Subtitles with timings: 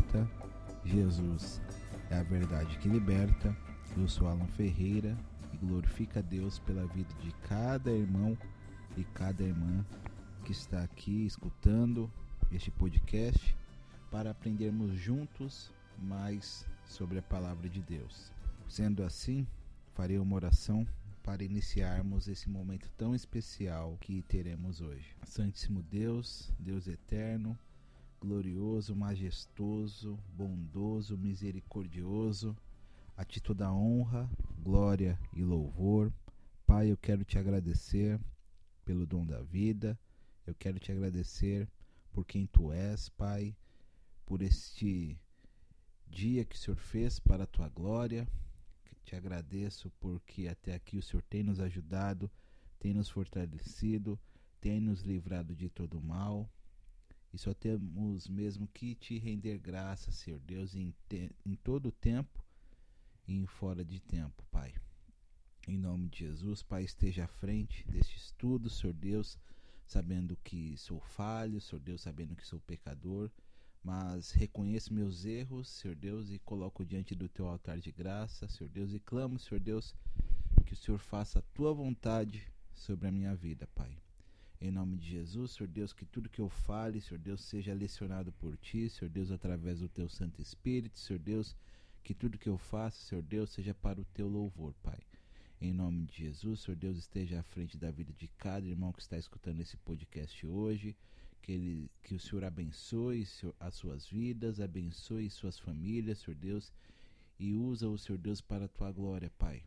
[0.00, 0.30] Liberta.
[0.82, 1.60] Jesus
[2.08, 3.54] é a verdade que liberta.
[3.96, 5.16] Eu sou Alan Ferreira
[5.52, 8.36] e glorifica a Deus pela vida de cada irmão
[8.96, 9.84] e cada irmã
[10.44, 12.10] que está aqui escutando
[12.50, 13.54] este podcast
[14.10, 18.32] para aprendermos juntos mais sobre a palavra de Deus.
[18.68, 19.46] Sendo assim,
[19.92, 20.86] farei uma oração
[21.22, 25.14] para iniciarmos esse momento tão especial que teremos hoje.
[25.24, 27.56] Santíssimo Deus, Deus eterno,
[28.20, 32.56] glorioso, majestoso, bondoso, misericordioso,
[33.16, 34.30] a ti toda honra,
[34.62, 36.12] glória e louvor.
[36.66, 38.20] Pai, eu quero te agradecer
[38.84, 39.98] pelo dom da vida,
[40.46, 41.66] eu quero te agradecer
[42.12, 43.56] por quem tu és, Pai,
[44.26, 45.18] por este
[46.06, 48.28] dia que o Senhor fez para a tua glória,
[49.04, 52.30] te agradeço porque até aqui o Senhor tem nos ajudado,
[52.78, 54.18] tem nos fortalecido,
[54.60, 56.48] tem nos livrado de todo mal.
[57.32, 61.92] E só temos mesmo que te render graças, Senhor Deus, em, te, em todo o
[61.92, 62.44] tempo
[63.26, 64.74] e em fora de tempo, Pai.
[65.68, 69.38] Em nome de Jesus, Pai, esteja à frente deste estudo, Senhor Deus,
[69.86, 73.30] sabendo que sou falho, Senhor Deus, sabendo que sou pecador
[73.82, 78.68] mas reconheço meus erros, Senhor Deus, e coloco diante do teu altar de graça, Senhor
[78.70, 79.94] Deus, e clamo, Senhor Deus,
[80.66, 83.96] que o Senhor faça a tua vontade sobre a minha vida, Pai.
[84.60, 88.30] Em nome de Jesus, Senhor Deus, que tudo que eu fale, Senhor Deus, seja lecionado
[88.32, 91.56] por ti, Senhor Deus, através do teu Santo Espírito, Senhor Deus,
[92.02, 94.98] que tudo que eu faça, Senhor Deus, seja para o teu louvor, Pai.
[95.60, 99.00] Em nome de Jesus, Senhor Deus, esteja à frente da vida de cada irmão que
[99.00, 100.96] está escutando esse podcast hoje
[101.40, 103.26] que, ele, que o Senhor abençoe
[103.58, 106.72] as suas vidas, abençoe suas famílias, Senhor Deus,
[107.38, 109.62] e usa o Senhor Deus para a tua glória, Pai.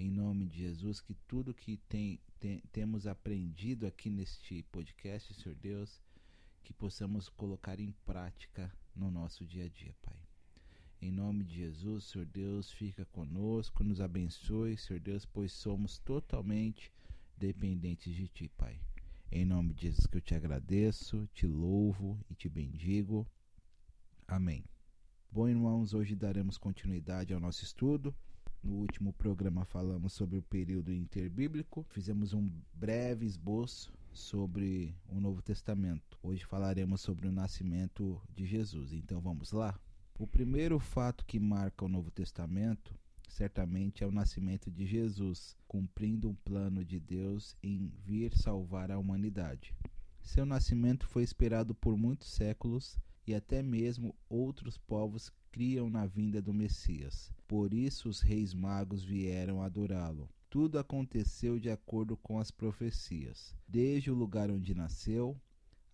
[0.00, 5.54] Em nome de Jesus, que tudo que tem, tem, temos aprendido aqui neste podcast, Senhor
[5.54, 6.00] Deus,
[6.64, 10.16] que possamos colocar em prática no nosso dia a dia, Pai.
[11.02, 16.90] Em nome de Jesus, Senhor Deus, fica conosco, nos abençoe, Senhor Deus, pois somos totalmente
[17.36, 18.80] dependentes de Ti, Pai.
[19.30, 23.26] Em nome de Jesus que eu te agradeço, te louvo e te bendigo.
[24.26, 24.64] Amém.
[25.30, 28.14] Bom, irmãos, hoje daremos continuidade ao nosso estudo.
[28.62, 35.40] No último programa falamos sobre o período interbíblico, fizemos um breve esboço sobre o Novo
[35.40, 36.18] Testamento.
[36.22, 38.92] Hoje falaremos sobre o nascimento de Jesus.
[38.92, 39.80] Então vamos lá?
[40.18, 42.94] O primeiro fato que marca o Novo Testamento
[43.26, 48.98] certamente é o nascimento de Jesus, cumprindo um plano de Deus em vir salvar a
[48.98, 49.74] humanidade.
[50.20, 52.98] Seu nascimento foi esperado por muitos séculos
[53.30, 57.32] e até mesmo outros povos criam na vinda do Messias.
[57.46, 60.28] Por isso os reis magos vieram adorá-lo.
[60.48, 65.40] Tudo aconteceu de acordo com as profecias, desde o lugar onde nasceu,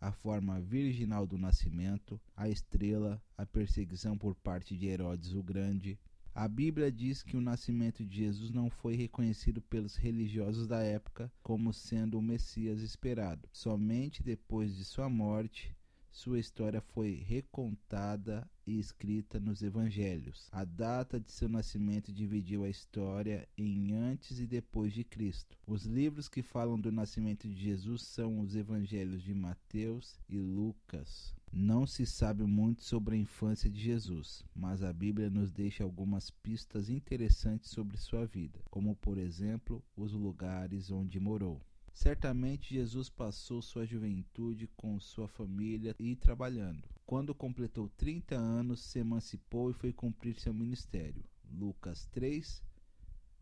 [0.00, 5.98] a forma virginal do nascimento, a estrela, a perseguição por parte de Herodes o Grande,
[6.34, 11.30] a Bíblia diz que o nascimento de Jesus não foi reconhecido pelos religiosos da época
[11.42, 13.46] como sendo o Messias esperado.
[13.52, 15.75] Somente depois de sua morte,
[16.16, 20.48] sua história foi recontada e escrita nos evangelhos.
[20.50, 25.58] A data de seu nascimento dividiu a história em antes e depois de Cristo.
[25.66, 31.34] Os livros que falam do nascimento de Jesus são os evangelhos de Mateus e Lucas.
[31.52, 36.30] Não se sabe muito sobre a infância de Jesus, mas a Bíblia nos deixa algumas
[36.30, 41.60] pistas interessantes sobre sua vida, como por exemplo os lugares onde morou.
[41.96, 46.86] Certamente Jesus passou sua juventude com sua família e trabalhando.
[47.06, 51.24] Quando completou 30 anos, se emancipou e foi cumprir seu ministério.
[51.50, 52.62] Lucas 3,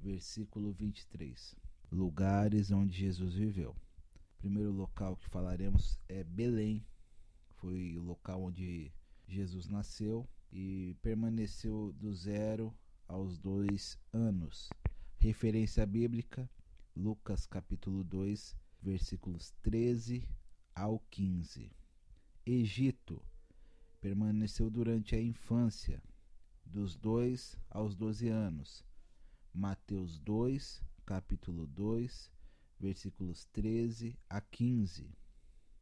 [0.00, 1.56] versículo 23.
[1.90, 3.72] Lugares onde Jesus viveu.
[3.72, 6.86] O primeiro local que falaremos é Belém,
[7.56, 8.92] foi o local onde
[9.26, 12.72] Jesus nasceu e permaneceu do zero
[13.08, 14.70] aos dois anos.
[15.18, 16.48] Referência bíblica,
[16.96, 20.28] Lucas capítulo 2, versículos 13
[20.72, 21.72] ao 15.
[22.46, 23.20] Egito
[24.00, 26.00] permaneceu durante a infância,
[26.64, 28.84] dos 2 aos 12 anos.
[29.52, 32.30] Mateus 2, capítulo 2,
[32.78, 35.10] versículos 13 a 15.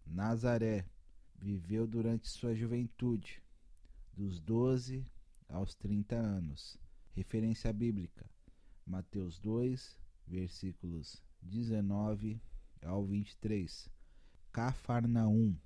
[0.06, 0.88] Nazaré
[1.38, 3.42] Viveu durante sua juventude,
[4.14, 5.04] dos 12
[5.48, 6.78] aos 30 anos.
[7.12, 8.24] Referência bíblica:
[8.86, 12.40] Mateus 2, versículos 19
[12.82, 13.88] ao 23.
[14.52, 15.56] Cafarnaum,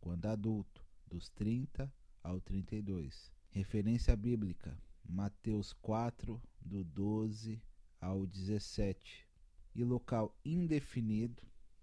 [0.00, 1.92] quando adulto, dos 30
[2.22, 3.30] ao 32.
[3.50, 7.62] Referência bíblica: Mateus 4, do 12
[8.00, 9.26] ao 17.
[9.74, 11.42] E local indefinido,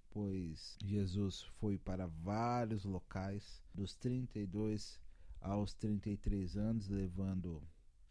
[0.10, 5.00] pois Jesus foi para vários locais, dos 32
[5.40, 7.62] aos 33 anos, levando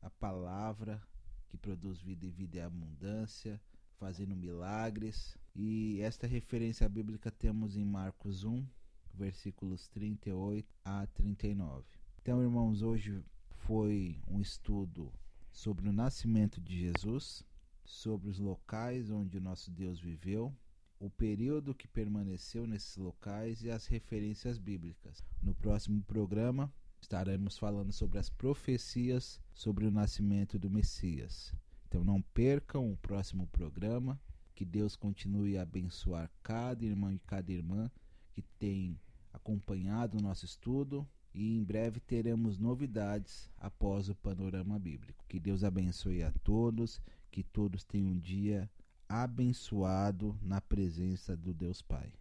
[0.03, 1.03] a palavra
[1.49, 3.61] que produz vida e vida e abundância,
[4.01, 5.37] fazendo milagres.
[5.55, 8.67] E esta referência bíblica temos em Marcos 1,
[9.13, 11.85] versículos 38 a 39.
[12.23, 15.13] Então, irmãos, hoje foi um estudo
[15.53, 17.45] sobre o nascimento de Jesus,
[17.85, 20.57] sobre os locais onde nosso Deus viveu,
[20.99, 25.23] o período que permaneceu nesses locais e as referências bíblicas.
[25.43, 31.55] No próximo programa estaremos falando sobre as profecias sobre o nascimento do Messias.
[31.91, 34.19] Então não percam o próximo programa.
[34.55, 37.91] Que Deus continue a abençoar cada irmão e cada irmã
[38.31, 38.97] que tem
[39.33, 45.25] acompanhado o nosso estudo e em breve teremos novidades após o panorama bíblico.
[45.29, 47.01] Que Deus abençoe a todos,
[47.31, 48.71] que todos tenham um dia
[49.09, 52.13] abençoado na presença do Deus Pai.